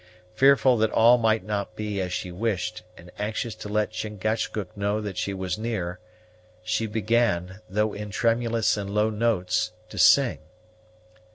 [0.33, 4.99] Fearful that all might not be as she wished, and anxious to let Chingachgook know
[4.99, 5.99] that she was near,
[6.63, 10.39] she began, though in tremulous and low notes, to sing.